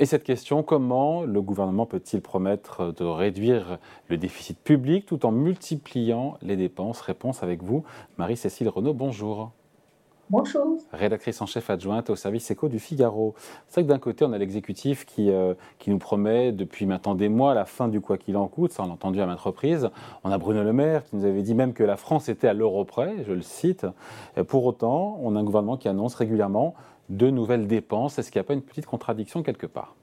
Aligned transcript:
Et 0.00 0.06
cette 0.06 0.24
question, 0.24 0.62
comment 0.62 1.22
le 1.22 1.42
gouvernement 1.42 1.84
peut-il 1.84 2.22
promettre 2.22 2.94
de 2.94 3.04
réduire 3.04 3.78
le 4.08 4.16
déficit 4.16 4.58
public 4.58 5.04
tout 5.04 5.26
en 5.26 5.32
multipliant 5.32 6.38
les 6.40 6.56
dépenses? 6.56 7.02
Réponse 7.02 7.42
avec 7.42 7.62
vous, 7.62 7.84
Marie-Cécile 8.16 8.70
Renaud, 8.70 8.94
bonjour. 8.94 9.52
Bonjour. 10.30 10.78
Rédactrice 10.94 11.42
en 11.42 11.46
chef 11.46 11.68
adjointe 11.68 12.08
au 12.08 12.16
service 12.16 12.50
éco 12.50 12.68
du 12.68 12.78
Figaro. 12.78 13.34
C'est 13.68 13.80
vrai 13.80 13.82
que 13.82 13.88
d'un 13.88 13.98
côté, 13.98 14.24
on 14.24 14.32
a 14.32 14.38
l'exécutif 14.38 15.04
qui, 15.04 15.30
euh, 15.30 15.52
qui 15.78 15.90
nous 15.90 15.98
promet 15.98 16.52
depuis 16.52 16.86
maintenant 16.86 17.14
des 17.14 17.28
mois 17.28 17.52
la 17.52 17.66
fin 17.66 17.86
du 17.86 18.00
quoi 18.00 18.16
qu'il 18.16 18.38
en 18.38 18.48
coûte, 18.48 18.72
ça 18.72 18.84
on 18.84 18.86
l'a 18.86 18.94
entendu 18.94 19.20
à 19.20 19.26
maintes 19.26 19.40
reprises. 19.40 19.90
On 20.24 20.30
a 20.30 20.38
Bruno 20.38 20.62
Le 20.62 20.72
Maire 20.72 21.04
qui 21.04 21.16
nous 21.16 21.26
avait 21.26 21.42
dit 21.42 21.54
même 21.54 21.74
que 21.74 21.84
la 21.84 21.98
France 21.98 22.30
était 22.30 22.48
à 22.48 22.54
l'euro 22.54 22.86
près, 22.86 23.24
je 23.26 23.32
le 23.32 23.42
cite. 23.42 23.84
pour 24.48 24.64
autant, 24.64 25.18
on 25.22 25.36
a 25.36 25.38
un 25.38 25.44
gouvernement 25.44 25.76
qui 25.76 25.88
annonce 25.88 26.14
régulièrement 26.14 26.74
de 27.08 27.30
nouvelles 27.30 27.66
dépenses. 27.66 28.18
Est-ce 28.18 28.30
qu'il 28.30 28.38
n'y 28.38 28.44
a 28.44 28.48
pas 28.48 28.54
une 28.54 28.62
petite 28.62 28.86
contradiction 28.86 29.42
quelque 29.42 29.66
part? 29.66 29.94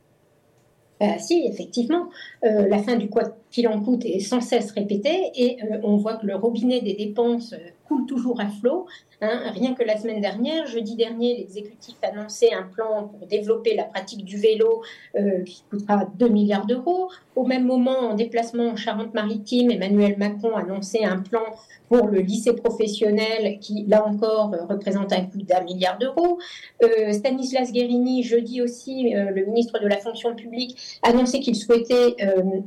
Euh, 1.02 1.06
si, 1.18 1.48
effectivement, 1.48 2.10
euh, 2.44 2.68
la 2.68 2.80
fin 2.80 2.98
du 2.98 3.10
quoi 3.10 3.24
qu'il 3.52 3.68
en 3.70 3.80
coûte 3.82 4.04
est 4.04 4.20
sans 4.20 4.42
cesse 4.42 4.72
répétée 4.72 5.32
et 5.34 5.58
on 5.84 5.96
voit 5.96 6.16
que 6.16 6.26
le 6.26 6.36
robinet 6.36 6.82
des 6.82 6.94
dépenses 6.94 7.56
coule 7.90 8.06
toujours 8.06 8.40
à 8.40 8.48
flot. 8.48 8.86
Hein. 9.22 9.52
Rien 9.54 9.74
que 9.74 9.84
la 9.84 9.98
semaine 9.98 10.22
dernière, 10.22 10.68
jeudi 10.68 10.96
dernier, 10.96 11.36
l'exécutif 11.38 11.96
annonçait 12.04 12.54
un 12.54 12.64
plan 12.64 13.08
pour 13.08 13.28
développer 13.28 13.76
la 13.76 13.84
pratique 13.84 14.24
du 14.24 14.38
vélo 14.38 14.82
euh, 15.18 15.44
qui 15.44 15.64
coûtera 15.70 16.06
2 16.18 16.30
milliards 16.30 16.66
d'euros. 16.66 17.10
Au 17.36 17.46
même 17.46 17.66
moment, 17.66 18.12
en 18.12 18.14
déplacement 18.14 18.70
en 18.70 18.76
Charente-Maritime, 18.76 19.72
Emmanuel 19.72 20.18
Macron 20.18 20.56
annonçait 20.56 21.04
un 21.04 21.20
plan 21.20 21.44
pour 21.90 22.08
le 22.08 22.20
lycée 22.20 22.54
professionnel 22.54 23.60
qui, 23.60 23.86
là 23.88 24.06
encore, 24.06 24.54
représente 24.70 25.12
un 25.12 25.22
coût 25.22 25.42
d'un 25.42 25.62
milliard 25.62 25.98
d'euros. 25.98 26.38
Euh, 26.84 27.12
Stanislas 27.12 27.72
Guérini, 27.72 28.24
jeudi 28.24 28.62
aussi, 28.62 29.16
euh, 29.16 29.32
le 29.32 29.46
ministre 29.46 29.80
de 29.80 29.88
la 29.88 29.98
fonction 29.98 30.36
publique, 30.36 31.00
annonçait 31.02 31.40
qu'il 31.40 31.56
souhaitait 31.56 32.16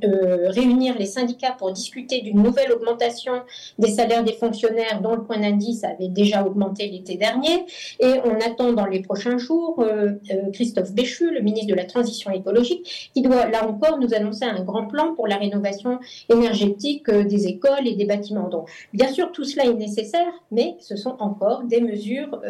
réunir 0.03 0.99
les 0.99 1.07
syndicats 1.07 1.55
pour 1.57 1.73
discuter 1.73 2.21
d'une 2.21 2.43
nouvelle 2.43 2.73
augmentation 2.73 3.43
des 3.79 3.89
salaires 3.89 4.25
des 4.25 4.33
fonctionnaires 4.33 5.01
dont 5.01 5.12
le 5.15 5.25
point 5.25 5.39
d'indice 5.39 5.85
avait 5.85 6.09
déjà 6.09 6.45
augmenté 6.45 6.89
l'été 6.89 7.17
dernier. 7.17 7.65
Et 8.01 8.21
on 8.25 8.35
attend 8.37 8.73
dans 8.73 8.87
les 8.87 9.01
prochains 9.01 9.39
jours 9.39 9.81
euh, 9.81 10.13
euh, 10.31 10.51
Christophe 10.53 10.93
Béchu, 10.93 11.31
le 11.33 11.41
ministre 11.41 11.69
de 11.69 11.75
la 11.75 11.85
Transition 11.85 12.31
écologique, 12.31 13.11
qui 13.15 13.23
doit 13.23 13.49
là 13.49 13.67
encore 13.67 13.99
nous 13.99 14.15
annoncer 14.15 14.45
un 14.45 14.63
grand 14.63 14.87
plan 14.87 15.15
pour 15.15 15.27
la 15.27 15.37
rénovation 15.37 15.99
énergétique 16.29 17.09
euh, 17.09 17.25
des 17.25 17.47
écoles 17.47 17.87
et 17.87 17.95
des 17.95 18.05
bâtiments. 18.05 18.49
Donc, 18.49 18.69
bien 18.93 19.09
sûr, 19.09 19.33
tout 19.33 19.45
cela 19.45 19.65
est 19.67 19.75
nécessaire, 19.75 20.33
mais 20.51 20.77
ce 20.81 20.97
sont 20.97 21.17
encore 21.19 21.65
des 21.65 21.81
mesures 21.81 22.41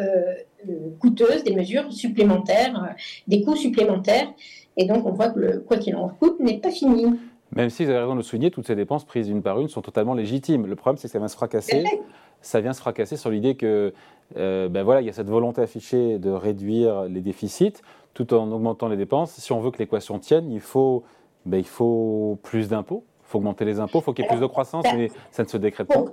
coûteuses, 0.99 1.43
des 1.43 1.53
mesures 1.53 1.91
supplémentaires, 1.91 2.95
des 3.27 3.41
coûts 3.41 3.55
supplémentaires. 3.55 4.31
Et 4.77 4.85
donc, 4.85 5.05
on 5.05 5.11
voit 5.11 5.29
que 5.29 5.39
le 5.39 5.59
quoi 5.59 5.77
qu'il 5.77 5.95
en 5.95 6.09
coûte 6.09 6.39
n'est 6.39 6.59
pas 6.59 6.71
fini. 6.71 7.05
Même 7.55 7.69
si 7.69 7.83
vous 7.83 7.91
avez 7.91 7.99
raison 7.99 8.13
de 8.13 8.17
le 8.17 8.23
souligner, 8.23 8.49
toutes 8.49 8.65
ces 8.65 8.75
dépenses 8.75 9.05
prises 9.05 9.29
une 9.29 9.43
par 9.43 9.59
une 9.59 9.67
sont 9.67 9.81
totalement 9.81 10.15
légitimes. 10.15 10.65
Le 10.65 10.75
problème, 10.75 10.97
c'est 10.97 11.07
que 11.07 11.11
ça 11.11 11.19
vient 11.19 11.27
se 11.27 11.35
fracasser. 11.35 11.83
Ça 12.43 12.61
vient 12.61 12.73
se 12.73 12.79
fracasser 12.79 13.17
sur 13.17 13.31
l'idée 13.31 13.55
que, 13.55 13.93
euh, 14.37 14.69
ben 14.69 14.83
voilà, 14.83 15.01
il 15.01 15.07
y 15.07 15.09
a 15.09 15.13
cette 15.13 15.29
volonté 15.29 15.61
affichée 15.61 16.19
de 16.19 16.29
réduire 16.29 17.05
les 17.05 17.21
déficits 17.21 17.81
tout 18.13 18.31
en 18.35 18.51
augmentant 18.51 18.87
les 18.87 18.97
dépenses. 18.97 19.31
Si 19.31 19.51
on 19.51 19.59
veut 19.59 19.71
que 19.71 19.79
l'équation 19.79 20.19
tienne, 20.19 20.51
il 20.51 20.59
faut, 20.59 21.03
ben, 21.47 21.57
il 21.57 21.65
faut 21.65 22.37
plus 22.43 22.69
d'impôts, 22.69 23.03
il 23.23 23.29
faut 23.29 23.39
augmenter 23.39 23.65
les 23.65 23.79
impôts, 23.79 23.99
il 23.99 24.03
faut 24.03 24.13
qu'il 24.13 24.23
y 24.23 24.27
ait 24.27 24.31
plus 24.31 24.41
de 24.41 24.45
croissance, 24.45 24.85
mais 24.95 25.09
ça 25.31 25.43
ne 25.43 25.47
se 25.47 25.57
décrète 25.57 25.87
pas 25.87 26.03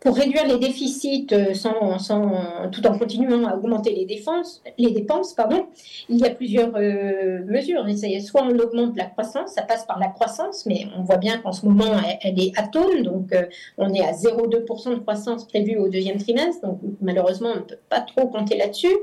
pour 0.00 0.16
réduire 0.16 0.46
les 0.46 0.58
déficits 0.58 1.26
euh, 1.32 1.54
sans, 1.54 1.98
sans, 1.98 2.68
tout 2.70 2.86
en 2.86 2.96
continuant 2.96 3.46
à 3.46 3.56
augmenter 3.56 3.94
les 3.94 4.06
dépenses, 4.06 4.62
les 4.76 4.92
dépenses 4.92 5.34
pardon, 5.34 5.66
il 6.08 6.18
y 6.18 6.24
a 6.24 6.30
plusieurs 6.30 6.72
euh, 6.76 7.40
mesures. 7.46 7.84
Soit 8.22 8.44
on 8.44 8.58
augmente 8.58 8.96
la 8.96 9.06
croissance, 9.06 9.54
ça 9.54 9.62
passe 9.62 9.84
par 9.86 9.98
la 9.98 10.08
croissance, 10.08 10.66
mais 10.66 10.86
on 10.96 11.02
voit 11.02 11.16
bien 11.16 11.38
qu'en 11.38 11.52
ce 11.52 11.66
moment, 11.66 11.96
elle, 12.22 12.40
est 12.40 12.56
atone, 12.58 13.02
donc 13.02 13.32
euh, 13.32 13.46
on 13.76 13.92
est 13.92 14.04
à 14.04 14.12
0,2% 14.12 14.90
de 14.90 15.00
croissance 15.00 15.46
prévue 15.46 15.76
au 15.76 15.88
deuxième 15.88 16.18
trimestre, 16.18 16.66
donc 16.66 16.80
malheureusement, 17.00 17.50
on 17.54 17.56
ne 17.56 17.62
peut 17.62 17.78
pas 17.88 18.00
trop 18.00 18.28
compter 18.28 18.56
là-dessus. 18.56 18.94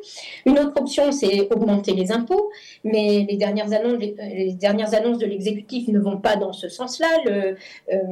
Une 0.45 0.57
autre 0.59 0.79
option, 0.79 1.11
c'est 1.11 1.51
augmenter 1.51 1.93
les 1.93 2.11
impôts, 2.11 2.49
mais 2.83 3.25
les 3.29 3.37
dernières 3.37 3.73
annonces, 3.73 3.99
les, 3.99 4.53
dernières 4.53 4.93
annonces 4.93 5.17
de 5.17 5.25
l'exécutif 5.25 5.87
ne 5.89 5.99
vont 5.99 6.17
pas 6.17 6.35
dans 6.35 6.53
ce 6.53 6.69
sens-là. 6.69 7.07
Le, 7.25 7.55
le 7.91 8.05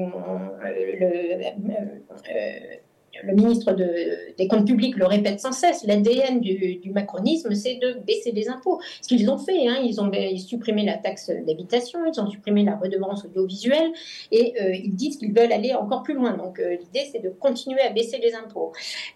le 3.21 3.33
ministre 3.33 3.73
des 3.73 4.47
Comptes 4.47 4.65
publics 4.65 4.95
le 4.97 5.05
répète 5.05 5.39
sans 5.39 5.51
cesse, 5.51 5.85
l'ADN 5.85 6.39
du, 6.39 6.91
macronisme, 6.91 7.53
c'est 7.53 7.75
de 7.75 7.93
baisser 8.05 8.31
les 8.31 8.49
impôts. 8.49 8.79
Ce 9.01 9.07
qu'ils 9.07 9.29
ont 9.29 9.37
fait, 9.37 9.67
hein, 9.67 9.77
ils 9.83 10.01
ont 10.01 10.11
supprimé 10.37 10.83
la 10.85 10.97
taxe 10.97 11.29
d'habitation, 11.45 11.99
ils 12.05 12.19
ont 12.19 12.29
supprimé 12.29 12.63
la 12.63 12.75
redevance 12.75 13.25
audiovisuelle, 13.25 13.91
et 14.31 14.53
euh, 14.61 14.75
ils 14.75 14.95
disent 14.95 15.17
qu'ils 15.17 15.33
veulent 15.33 15.51
aller 15.51 15.73
encore 15.73 16.03
plus 16.03 16.13
loin. 16.13 16.35
Donc 16.35 16.59
euh, 16.59 16.71
l'idée, 16.71 17.07
c'est 17.11 17.19
de 17.19 17.29
continuer 17.29 17.81
à 17.81 17.89
baisser 17.89 18.17
les 18.17 18.33
impôts. 18.33 18.73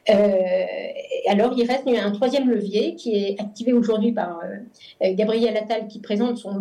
Euh, 0.09 0.65
alors 1.27 1.53
il 1.57 1.67
reste 1.67 1.87
un 1.87 2.11
troisième 2.11 2.49
levier 2.49 2.95
qui 2.95 3.15
est 3.15 3.39
activé 3.39 3.73
aujourd'hui 3.73 4.11
par 4.11 4.41
Gabriel 5.01 5.55
Attal, 5.55 5.87
qui 5.87 5.99
présente 5.99 6.37
son, 6.37 6.53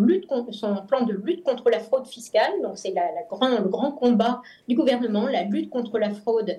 plan 0.86 1.04
de 1.04 1.12
lutte 1.12 1.42
contre 1.42 1.70
la 1.70 1.80
fraude 1.80 2.06
fiscale. 2.06 2.52
Donc 2.62 2.78
c'est 2.78 2.94
le 2.94 3.68
grand 3.68 3.92
combat 3.92 4.40
du 4.68 4.74
gouvernement, 4.74 5.26
la 5.26 5.42
lutte 5.42 5.70
contre 5.70 5.98
la 5.98 6.10
fraude 6.10 6.56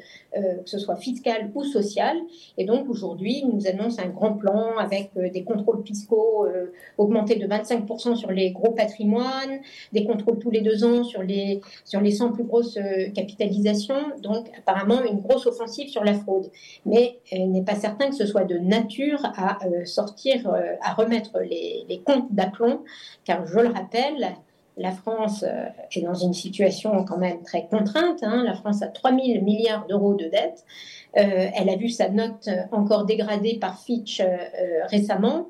que 0.68 0.72
ce 0.72 0.80
soit 0.80 0.98
fiscal 0.98 1.50
ou 1.56 1.64
social. 1.64 2.18
Et 2.58 2.66
donc 2.66 2.90
aujourd'hui, 2.90 3.42
il 3.44 3.50
nous 3.50 3.68
annonce 3.68 4.00
un 4.00 4.10
grand 4.10 4.34
plan 4.34 4.78
avec 4.78 5.12
euh, 5.18 5.30
des 5.30 5.44
contrôles 5.44 5.84
fiscaux 5.86 6.46
euh, 6.46 6.74
augmentés 6.98 7.36
de 7.36 7.48
25% 7.48 8.16
sur 8.16 8.32
les 8.32 8.52
gros 8.52 8.72
patrimoines, 8.72 9.60
des 9.94 10.06
contrôles 10.06 10.40
tous 10.40 10.52
les 10.52 10.62
deux 10.62 10.84
ans 10.84 11.04
sur 11.04 11.24
les, 11.24 11.62
sur 11.86 12.02
les 12.02 12.12
100 12.12 12.34
plus 12.34 12.44
grosses 12.44 12.78
euh, 12.78 13.10
capitalisations. 13.16 14.12
Donc 14.22 14.48
apparemment 14.58 15.02
une 15.04 15.20
grosse 15.20 15.48
offensive 15.48 15.88
sur 15.88 16.04
la 16.04 16.14
fraude. 16.14 16.52
Mais 16.86 17.20
il 17.32 17.52
n'est 17.52 17.64
pas 17.64 17.76
certain 17.76 18.10
que 18.10 18.16
ce 18.16 18.26
soit 18.26 18.44
de 18.44 18.58
nature 18.58 19.22
à 19.24 19.60
sortir, 19.86 20.52
à 20.82 20.94
remettre 20.94 21.40
les 21.40 22.02
comptes 22.06 22.32
d'aplomb, 22.32 22.84
car 23.24 23.46
je 23.46 23.60
le 23.60 23.70
rappelle, 23.70 24.36
la 24.78 24.92
France 24.92 25.44
euh, 25.44 25.66
est 25.92 26.02
dans 26.02 26.14
une 26.14 26.34
situation 26.34 27.04
quand 27.04 27.18
même 27.18 27.42
très 27.44 27.66
contrainte. 27.66 28.20
Hein. 28.22 28.44
La 28.46 28.54
France 28.54 28.82
a 28.82 28.88
3 28.88 29.12
000 29.12 29.44
milliards 29.44 29.86
d'euros 29.88 30.14
de 30.14 30.26
dette. 30.26 30.66
Euh, 31.18 31.48
elle 31.56 31.70
a 31.70 31.76
vu 31.76 31.90
sa 31.90 32.10
note 32.10 32.50
encore 32.72 33.06
dégradée 33.06 33.58
par 33.60 33.80
Fitch 33.80 34.20
euh, 34.22 34.38
récemment. 34.86 35.48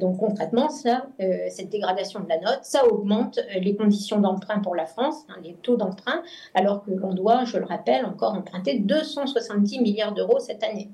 donc 0.00 0.18
concrètement, 0.18 0.68
cette 0.70 1.68
dégradation 1.68 2.20
de 2.20 2.28
la 2.28 2.38
note, 2.38 2.60
ça 2.62 2.84
augmente 2.86 3.38
les 3.60 3.76
conditions 3.76 4.18
d'emprunt 4.18 4.58
pour 4.58 4.74
la 4.74 4.86
France, 4.86 5.18
hein, 5.28 5.36
les 5.44 5.54
taux 5.54 5.76
d'emprunt, 5.76 6.22
alors 6.54 6.82
que 6.84 6.90
l'on 6.90 7.14
doit, 7.14 7.44
je 7.44 7.58
le 7.58 7.64
rappelle, 7.64 8.04
encore 8.04 8.34
emprunter 8.34 8.80
270 8.80 9.80
milliards 9.80 10.14
d'euros 10.14 10.40
cette 10.40 10.64
année 10.64 10.88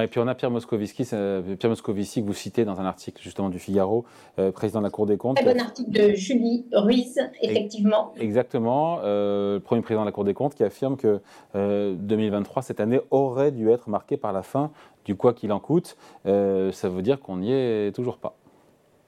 et 0.00 0.06
puis 0.06 0.20
on 0.20 0.26
a 0.26 0.34
Pierre 0.34 0.50
Moscovici, 0.50 1.04
Pierre 1.04 1.70
Moscovici 1.70 2.22
que 2.22 2.26
vous 2.26 2.34
citez 2.34 2.64
dans 2.64 2.80
un 2.80 2.84
article 2.84 3.22
justement 3.22 3.48
du 3.48 3.58
Figaro, 3.58 4.04
euh, 4.38 4.50
président 4.52 4.80
de 4.80 4.84
la 4.84 4.90
Cour 4.90 5.06
des 5.06 5.16
comptes. 5.16 5.36
Très 5.36 5.54
bon 5.54 5.60
article 5.60 5.90
de 5.90 6.14
Julie 6.14 6.66
Ruiz, 6.72 7.18
effectivement. 7.40 8.12
Exactement, 8.18 9.00
euh, 9.02 9.54
le 9.54 9.60
premier 9.60 9.82
président 9.82 10.02
de 10.02 10.06
la 10.06 10.12
Cour 10.12 10.24
des 10.24 10.34
comptes 10.34 10.54
qui 10.54 10.64
affirme 10.64 10.96
que 10.96 11.20
2023, 11.54 12.62
euh, 12.62 12.64
cette 12.64 12.80
année, 12.80 13.00
aurait 13.10 13.52
dû 13.52 13.70
être 13.70 13.88
marquée 13.88 14.16
par 14.16 14.32
la 14.32 14.42
fin 14.42 14.70
du 15.04 15.16
quoi 15.16 15.34
qu'il 15.34 15.52
en 15.52 15.60
coûte. 15.60 15.96
ça 16.24 16.88
veut 16.88 17.02
dire 17.02 17.20
qu'on 17.20 17.38
n'y 17.38 17.52
est 17.52 17.94
toujours 17.94 18.18
pas. 18.18 18.36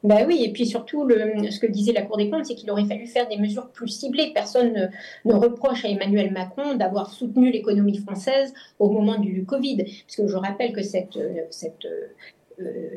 Ben 0.05 0.27
oui, 0.27 0.45
et 0.45 0.53
puis 0.53 0.67
surtout, 0.67 1.05
le, 1.05 1.51
ce 1.51 1.59
que 1.59 1.67
disait 1.67 1.93
la 1.93 2.03
Cour 2.03 2.19
des 2.19 2.29
comptes, 2.29 2.45
c'est 2.45 2.55
qu'il 2.55 2.71
aurait 2.71 2.85
fallu 2.85 3.07
faire 3.07 3.27
des 3.27 3.39
mesures 3.39 3.71
plus 3.71 3.89
ciblées. 3.89 4.33
Personne 4.35 4.91
ne, 5.25 5.35
reproche 5.35 5.87
à 5.87 5.89
Emmanuel 5.89 6.31
Macron 6.31 6.75
d'avoir 6.75 7.11
soutenu 7.11 7.51
l'économie 7.51 7.97
française 7.97 8.53
au 8.79 8.91
moment 8.91 9.19
du 9.19 9.47
Covid. 9.47 9.79
Parce 9.79 10.17
que 10.17 10.29
je 10.29 10.37
rappelle 10.37 10.75
que 10.75 10.83
cette, 10.83 11.19
cette 11.49 11.87
euh, 11.87 12.09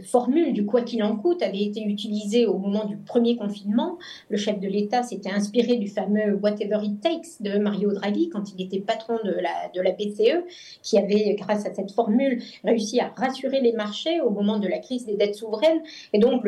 formule 0.03 0.53
du 0.53 0.65
quoi 0.65 0.81
qu'il 0.81 1.03
en 1.03 1.15
coûte 1.15 1.41
avait 1.41 1.63
été 1.63 1.83
utilisée 1.83 2.45
au 2.45 2.57
moment 2.57 2.85
du 2.85 2.97
premier 2.97 3.35
confinement. 3.35 3.97
Le 4.29 4.37
chef 4.37 4.59
de 4.59 4.67
l'État 4.67 5.03
s'était 5.03 5.31
inspiré 5.31 5.77
du 5.77 5.87
fameux 5.87 6.35
Whatever 6.41 6.79
It 6.83 7.01
Takes 7.01 7.41
de 7.41 7.57
Mario 7.57 7.91
Draghi 7.93 8.29
quand 8.29 8.53
il 8.53 8.63
était 8.65 8.79
patron 8.79 9.17
de 9.23 9.31
la, 9.31 9.91
BCE, 9.91 10.43
qui 10.83 10.97
avait, 10.97 11.35
grâce 11.39 11.65
à 11.65 11.73
cette 11.73 11.91
formule, 11.91 12.41
réussi 12.63 12.99
à 12.99 13.13
rassurer 13.15 13.61
les 13.61 13.73
marchés 13.73 14.21
au 14.21 14.29
moment 14.29 14.59
de 14.59 14.67
la 14.67 14.79
crise 14.79 15.05
des 15.05 15.15
dettes 15.15 15.35
souveraines. 15.35 15.81
Et 16.13 16.19
donc, 16.19 16.43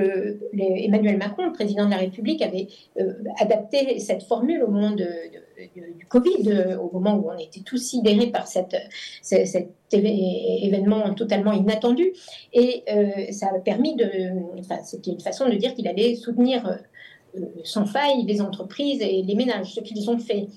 Emmanuel 0.54 1.18
Macron, 1.18 1.46
le 1.46 1.52
président 1.52 1.86
de 1.86 1.92
la 1.92 1.98
République, 1.98 2.42
avait 2.42 2.68
euh, 3.00 3.14
adapté 3.40 4.00
cette 4.00 4.24
formule 4.24 4.64
au 4.64 4.70
moment 4.70 4.92
de 4.92 5.08
du 5.76 6.06
Covid, 6.08 6.50
euh, 6.52 6.78
au 6.78 6.92
moment 6.92 7.16
où 7.16 7.30
on 7.30 7.38
était 7.38 7.62
tous 7.62 7.78
sidérés 7.78 8.28
par 8.28 8.48
cet 8.48 8.76
événement 9.92 11.14
totalement 11.14 11.54
inattendu. 11.54 12.14
Et 12.54 12.84
euh, 12.92 13.32
ça 13.32 13.48
a 13.56 13.60
permis 13.60 13.96
de. 13.96 14.10
Enfin, 14.60 14.78
c'était 14.84 15.12
une 15.12 15.20
façon 15.20 15.48
de 15.48 15.56
dire 15.56 15.74
qu'il 15.74 15.88
allait 15.88 16.16
soutenir 16.16 16.80
euh, 17.36 17.42
sans 17.64 17.86
faille 17.86 18.24
les 18.26 18.42
entreprises 18.42 19.02
et 19.02 19.22
les 19.22 19.36
ménages, 19.36 19.74
ce 19.74 19.82
qu'ils 19.82 20.10
ont 20.10 20.20
fait. 20.20 20.48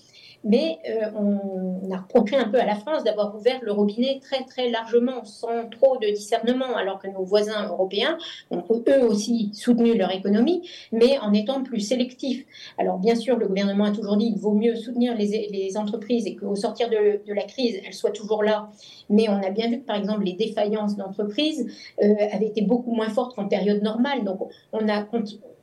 Mais 0.45 0.79
euh, 0.89 1.11
on, 1.15 1.91
a 1.91 1.99
reproché 1.99 2.37
un 2.37 2.49
peu 2.49 2.59
à 2.59 2.65
la 2.65 2.75
France 2.75 3.05
d'avoir 3.05 3.35
ouvert 3.35 3.61
le 3.63 3.73
robinet 3.73 4.19
très 4.21 4.45
très 4.45 4.71
largement, 4.71 5.25
sans 5.25 5.69
trop 5.71 5.99
de 5.99 6.07
discernement, 6.07 6.75
alors 6.77 6.99
que 6.99 7.09
nos 7.09 7.25
voisins 7.25 7.69
européens 7.69 8.17
ont 8.51 8.65
eux 8.89 9.05
aussi 9.05 9.51
soutenu 9.53 9.97
leur 9.97 10.11
économie, 10.11 10.69
mais 10.91 11.19
en 11.19 11.33
étant 11.33 11.63
plus 11.63 11.81
sélectifs. 11.81 12.45
Alors 12.79 12.99
bien 12.99 13.15
sûr, 13.15 13.37
le 13.37 13.47
gouvernement 13.47 13.85
a 13.85 13.91
toujours 13.91 14.17
dit 14.17 14.33
qu'il 14.33 14.41
vaut 14.41 14.55
mieux 14.55 14.75
soutenir 14.77 15.15
les, 15.17 15.77
entreprises 15.77 16.27
et 16.27 16.37
qu'au 16.37 16.55
sortir 16.55 16.91
de, 16.91 17.21
la 17.33 17.45
crise, 17.45 17.81
elles 17.87 17.95
soient 17.95 18.11
toujours 18.11 18.43
là. 18.43 18.69
Mais 19.09 19.29
on 19.29 19.43
a 19.43 19.51
bien 19.51 19.71
vu 19.71 19.81
que 19.81 19.87
par 19.87 19.97
exemple 19.97 20.25
les 20.25 20.35
défaillances 20.35 20.97
d'entreprises 20.97 21.67
euh, 22.03 22.15
avaient 22.31 22.49
été 22.49 22.63
beaucoup 22.63 22.93
moins 22.93 23.09
fortes 23.09 23.35
qu'en 23.35 23.49
période 23.49 23.83
normale. 23.83 24.25
Donc 24.25 24.41
on 24.73 24.89
a 24.89 25.03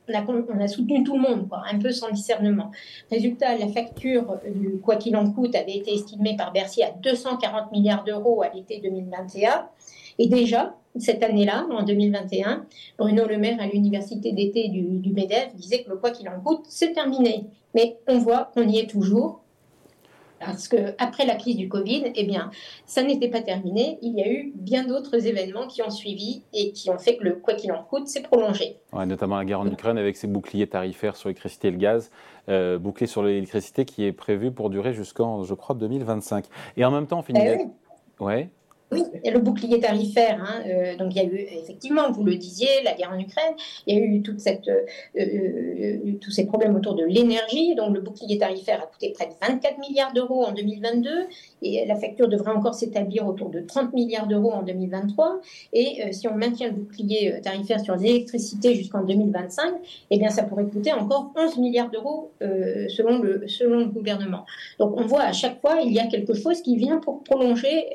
on 0.10 0.60
a, 0.60 0.68
soutenu 0.68 1.04
tout 1.04 1.16
le 1.16 1.22
monde, 1.22 1.48
un 1.52 1.80
peu 1.80 1.92
sans 1.92 2.12
discernement. 2.12 2.72
Résultat, 3.12 3.58
la 3.58 3.68
facture 3.68 4.38
du 4.54 4.80
quoi 4.80 4.96
qu'il 4.96 5.16
en 5.16 5.32
coûte 5.32 5.56
avait 5.56 5.76
été 5.76 5.94
estimée 5.94 6.36
par 6.36 6.52
Bercy 6.52 6.84
à 6.84 6.92
240 6.92 7.72
milliards 7.72 8.04
d'euros 8.04 8.42
à 8.42 8.50
l'été 8.50 8.80
2021. 8.80 9.68
Et 10.18 10.28
déjà, 10.28 10.76
cette 10.98 11.24
année-là, 11.24 11.66
en 11.72 11.84
2021, 11.84 12.66
Bruno 12.98 13.26
Le 13.28 13.38
Maire 13.38 13.62
à 13.62 13.68
l'université 13.68 14.32
d'été 14.34 14.68
du, 14.68 14.82
du 14.82 15.14
MEDEF 15.14 15.56
disait 15.56 15.84
que 15.84 15.90
le 15.90 15.98
quoi 15.98 16.12
qu'il 16.12 16.28
en 16.28 16.40
coûte, 16.42 16.66
c'est 16.68 16.92
terminé. 16.92 17.46
Mais 17.74 17.98
on 18.08 18.18
voit 18.18 18.52
qu'on 18.54 18.68
y 18.68 18.80
est 18.80 18.90
toujours 18.90 19.42
parce 20.52 20.68
qu'après 20.68 21.26
la 21.26 21.36
crise 21.36 21.58
du 21.58 21.70
Covid, 21.70 22.12
eh 22.16 22.24
bien, 22.26 22.52
ça 22.86 23.04
n'était 23.04 23.30
pas 23.30 23.42
terminé. 23.42 23.98
Il 24.02 24.18
y 24.18 24.24
a 24.24 24.32
eu 24.32 24.52
bien 24.56 24.86
d'autres 24.86 25.28
événements 25.28 25.68
qui 25.68 25.82
ont 25.82 25.90
suivi 25.90 26.44
et 26.54 26.72
qui 26.72 26.90
ont 26.90 26.98
fait 26.98 27.18
que 27.18 27.24
le 27.24 27.36
quoi 27.36 27.54
qu'il 27.54 27.72
en 27.72 27.84
coûte 27.84 28.08
s'est 28.08 28.22
prolongé. 28.22 28.78
notamment 28.94 29.38
la 29.38 29.46
guerre 29.46 29.62
en 29.62 29.68
Ukraine 29.68 29.98
avec 29.98 30.18
ses 30.18 30.28
boucliers 30.28 30.68
tarifaires 30.68 31.16
sur 31.16 31.30
l'électricité 31.30 31.70
et 31.70 31.72
le 31.72 31.78
gaz, 31.78 32.12
euh, 32.50 32.78
bouclier 32.78 33.08
sur 33.08 33.24
l'électricité 33.24 33.86
qui 33.86 34.06
est 34.06 34.12
prévu 34.12 34.52
pour 34.52 34.70
durer 34.70 34.94
jusqu'en, 34.94 35.44
je 35.44 35.54
crois, 35.54 35.76
2025. 35.76 36.46
Et 36.78 36.86
en 36.86 36.92
même 36.92 37.08
temps, 37.08 37.20
on 37.20 37.24
finit. 37.24 37.40
Eh 37.42 38.24
ouais. 38.24 38.50
Oui, 38.92 39.04
et 39.24 39.30
le 39.30 39.40
bouclier 39.40 39.80
tarifaire. 39.80 40.42
Hein, 40.42 40.64
euh, 40.68 40.98
donc 40.98 41.14
il 41.14 41.18
y 41.18 41.20
a 41.20 41.24
eu 41.26 41.48
effectivement, 41.62 42.12
vous 42.12 42.24
le 42.24 42.36
disiez, 42.36 42.68
la 42.84 42.94
guerre 42.94 43.12
en 43.14 43.20
Ukraine. 43.20 43.54
Il 43.86 43.96
y 43.96 44.02
a 44.02 44.04
eu 44.04 44.22
toute 44.24 44.40
cette, 44.40 44.68
euh, 44.68 44.86
euh, 45.20 46.14
tous 46.20 46.32
ces 46.32 46.48
problèmes 46.48 46.76
autour 46.76 46.96
de 46.96 47.04
l'énergie. 47.04 47.76
Donc 47.76 47.94
le 47.94 48.02
bouclier 48.02 48.40
tarifaire 48.40 48.82
a 48.82 48.88
coûté 48.88 49.12
près 49.12 49.28
de 49.28 49.34
24 49.48 49.78
milliards 49.78 50.12
d'euros 50.14 50.44
en 50.44 50.54
2022 50.54 51.10
et 51.62 51.86
la 51.86 51.96
facture 51.96 52.28
devrait 52.28 52.52
encore 52.52 52.74
s'établir 52.74 53.28
autour 53.28 53.50
de 53.50 53.60
30 53.60 53.94
milliards 53.94 54.26
d'euros 54.26 54.54
en 54.54 54.64
2023. 54.64 55.40
Et 55.74 56.12
si 56.12 56.28
on 56.28 56.36
maintient 56.36 56.70
le 56.70 56.74
bouclier 56.74 57.40
tarifaire 57.44 57.80
sur 57.82 57.96
l'électricité 57.96 58.74
jusqu'en 58.74 59.04
2025, 59.04 59.76
eh 60.10 60.18
bien 60.18 60.30
ça 60.30 60.44
pourrait 60.44 60.66
coûter 60.66 60.94
encore 60.94 61.32
11 61.36 61.58
milliards 61.58 61.92
d'euros 61.92 62.32
selon 62.40 63.20
le 63.20 63.48
selon 63.48 63.80
le 63.80 63.86
gouvernement. 63.86 64.46
Donc 64.80 65.00
on 65.00 65.06
voit 65.06 65.24
à 65.24 65.34
chaque 65.34 65.60
fois 65.62 65.82
il 65.84 65.94
y 65.94 66.00
a 66.00 66.08
quelque 66.08 66.34
chose 66.34 66.62
qui 66.62 66.76
vient 66.78 66.98
pour 66.98 67.24
prolonger. 67.24 67.86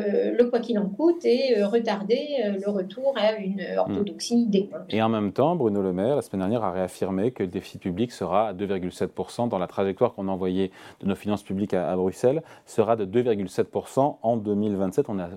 Euh, 0.00 0.36
le 0.36 0.50
quoi 0.50 0.60
qu'il 0.60 0.78
en 0.78 0.88
coûte 0.88 1.24
et 1.24 1.58
euh, 1.58 1.66
retarder 1.66 2.28
euh, 2.44 2.58
le 2.64 2.70
retour 2.70 3.14
à 3.16 3.36
une 3.36 3.62
orthodoxie 3.76 4.46
des 4.46 4.66
comptes. 4.66 4.82
Et 4.88 5.02
en 5.02 5.08
même 5.08 5.32
temps, 5.32 5.56
Bruno 5.56 5.82
Le 5.82 5.92
Maire, 5.92 6.16
la 6.16 6.22
semaine 6.22 6.40
dernière, 6.40 6.64
a 6.64 6.72
réaffirmé 6.72 7.30
que 7.32 7.42
le 7.42 7.48
déficit 7.48 7.80
public 7.80 8.12
sera 8.12 8.48
à 8.48 8.52
2,7% 8.52 9.48
dans 9.48 9.58
la 9.58 9.66
trajectoire 9.66 10.14
qu'on 10.14 10.28
a 10.28 10.30
envoyée 10.30 10.70
de 11.00 11.06
nos 11.06 11.14
finances 11.14 11.42
publiques 11.42 11.74
à, 11.74 11.94
Bruxelles, 11.96 12.42
sera 12.66 12.96
de 12.96 13.04
2,7% 13.04 14.16
en 14.22 14.36
2027. 14.36 15.08
On 15.08 15.18
est 15.18 15.22
à 15.22 15.30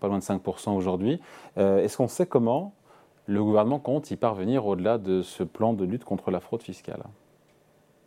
pas 0.00 0.08
loin 0.08 0.18
de 0.18 0.24
5% 0.24 0.70
aujourd'hui. 0.70 1.20
Est-ce 1.56 1.96
qu'on 1.96 2.08
sait 2.08 2.26
comment 2.26 2.72
le 3.26 3.42
gouvernement 3.42 3.78
compte 3.78 4.10
y 4.10 4.16
parvenir 4.16 4.66
au-delà 4.66 4.98
de 4.98 5.22
ce 5.22 5.42
plan 5.42 5.72
de 5.72 5.84
lutte 5.84 6.04
contre 6.04 6.30
la 6.30 6.40
fraude 6.40 6.62
fiscale? 6.62 7.02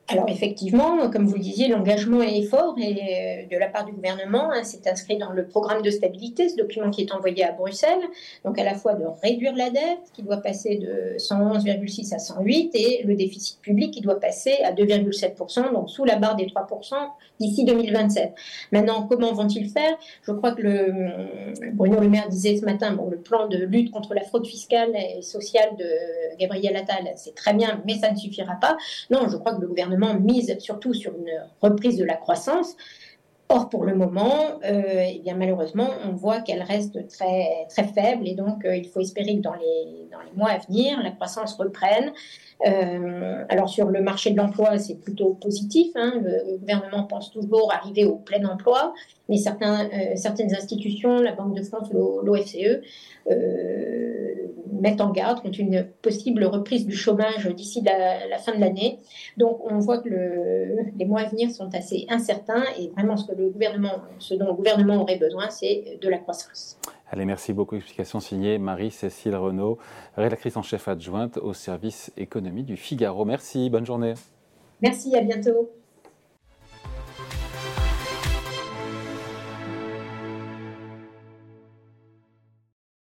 Alors 0.09 0.27
effectivement, 0.27 1.09
comme 1.09 1.25
vous 1.25 1.35
le 1.35 1.41
disiez, 1.41 1.69
l'engagement 1.69 2.21
est 2.21 2.43
fort 2.43 2.75
et 2.77 3.45
euh, 3.47 3.47
de 3.49 3.57
la 3.57 3.67
part 3.67 3.85
du 3.85 3.93
gouvernement, 3.93 4.51
hein, 4.51 4.61
c'est 4.63 4.85
inscrit 4.85 5.17
dans 5.17 5.31
le 5.31 5.47
programme 5.47 5.81
de 5.81 5.89
stabilité, 5.89 6.49
ce 6.49 6.57
document 6.57 6.89
qui 6.89 7.03
est 7.03 7.13
envoyé 7.13 7.45
à 7.45 7.53
Bruxelles, 7.53 8.01
donc 8.43 8.59
à 8.59 8.65
la 8.65 8.75
fois 8.75 8.95
de 8.95 9.05
réduire 9.23 9.55
la 9.55 9.69
dette 9.69 10.11
qui 10.13 10.21
doit 10.21 10.37
passer 10.37 10.75
de 10.75 11.17
111,6 11.17 12.13
à 12.13 12.19
108 12.19 12.71
et 12.73 13.03
le 13.05 13.15
déficit 13.15 13.61
public 13.61 13.93
qui 13.93 14.01
doit 14.01 14.19
passer 14.19 14.57
à 14.65 14.73
2,7%, 14.73 15.71
donc 15.71 15.89
sous 15.89 16.03
la 16.03 16.17
barre 16.17 16.35
des 16.35 16.47
3% 16.47 16.95
d'ici 17.39 17.63
2027. 17.63 18.33
Maintenant, 18.73 19.07
comment 19.07 19.31
vont-ils 19.31 19.69
faire? 19.69 19.97
Je 20.23 20.33
crois 20.33 20.51
que 20.51 20.63
le, 20.63 21.71
Bruno 21.71 22.01
Le 22.01 22.09
Maire 22.09 22.27
disait 22.27 22.57
ce 22.57 22.65
matin, 22.65 22.91
bon, 22.91 23.09
le 23.09 23.17
plan 23.17 23.47
de 23.47 23.57
lutte 23.57 23.89
contre 23.91 24.13
la 24.13 24.21
fraude 24.23 24.45
fiscale 24.45 24.91
et 24.95 25.21
sociale 25.21 25.77
de 25.79 25.85
Gabriel 26.37 26.75
Attal, 26.75 27.13
c'est 27.15 27.35
très 27.35 27.53
bien, 27.53 27.81
mais 27.85 27.95
ça 27.95 28.11
ne 28.11 28.17
suffira 28.17 28.55
pas. 28.59 28.75
Non, 29.09 29.29
je 29.29 29.37
crois 29.37 29.55
que 29.55 29.61
le 29.61 29.67
gouvernement 29.67 29.92
mise 29.97 30.57
surtout 30.59 30.93
sur 30.93 31.13
une 31.13 31.31
reprise 31.61 31.97
de 31.97 32.05
la 32.05 32.15
croissance. 32.15 32.75
Or, 33.49 33.69
pour 33.69 33.83
le 33.83 33.93
moment, 33.93 34.59
euh, 34.65 35.05
eh 35.13 35.19
bien, 35.19 35.35
malheureusement, 35.35 35.89
on 36.07 36.13
voit 36.13 36.39
qu'elle 36.39 36.63
reste 36.63 37.07
très, 37.09 37.67
très 37.69 37.83
faible 37.83 38.27
et 38.27 38.33
donc 38.33 38.65
euh, 38.65 38.75
il 38.75 38.87
faut 38.87 38.99
espérer 38.99 39.35
que 39.35 39.41
dans 39.41 39.53
les, 39.53 40.07
dans 40.11 40.21
les 40.21 40.31
mois 40.35 40.49
à 40.49 40.57
venir, 40.57 40.99
la 41.03 41.11
croissance 41.11 41.53
reprenne. 41.55 42.13
Euh, 42.65 43.43
alors, 43.49 43.69
sur 43.69 43.89
le 43.89 44.01
marché 44.01 44.31
de 44.31 44.37
l'emploi, 44.37 44.79
c'est 44.79 44.95
plutôt 44.95 45.33
positif. 45.35 45.91
Hein. 45.95 46.13
Le, 46.23 46.57
gouvernement 46.57 47.03
pense 47.03 47.31
toujours 47.31 47.71
arriver 47.71 48.05
au 48.05 48.15
plein 48.15 48.43
emploi, 48.45 48.93
mais 49.29 49.37
certains, 49.37 49.87
certaines 50.15 50.55
institutions, 50.55 51.19
la 51.19 51.33
Banque 51.33 51.55
de 51.55 51.61
France, 51.61 51.89
l'OFCE, 51.91 52.81
mettent 54.83 55.01
en 55.01 55.11
garde 55.11 55.41
contre 55.41 55.59
une 55.59 55.87
possible 56.01 56.43
reprise 56.43 56.85
du 56.85 56.95
chômage 56.95 57.47
d'ici 57.47 57.81
la, 57.81 58.37
fin 58.37 58.53
de 58.53 58.59
l'année. 58.59 58.99
Donc 59.37 59.59
on 59.63 59.79
voit 59.79 59.99
que 59.99 60.09
les 60.09 61.05
mois 61.05 61.21
à 61.21 61.25
venir 61.25 61.49
sont 61.49 61.73
assez 61.73 62.05
incertains 62.09 62.63
et 62.77 62.89
vraiment 62.89 63.17
ce, 63.17 63.25
que 63.25 63.35
le 63.35 63.49
gouvernement, 63.49 64.01
ce 64.19 64.35
dont 64.35 64.47
le 64.47 64.53
gouvernement 64.53 65.01
aurait 65.01 65.17
besoin, 65.17 65.49
c'est 65.49 65.97
de 66.01 66.09
la 66.09 66.17
croissance. 66.17 66.77
Allez, 67.09 67.25
merci 67.25 67.53
beaucoup. 67.53 67.75
Explication 67.75 68.19
signée 68.19 68.57
Marie-Cécile 68.57 69.35
Renaud, 69.35 69.77
rédactrice 70.17 70.57
en 70.57 70.63
chef 70.63 70.87
adjointe 70.87 71.37
au 71.37 71.53
service 71.53 72.11
économie 72.17 72.63
du 72.63 72.75
Figaro. 72.75 73.23
Merci, 73.23 73.69
bonne 73.69 73.85
journée. 73.85 74.13
Merci, 74.81 75.15
à 75.15 75.21
bientôt. 75.21 75.69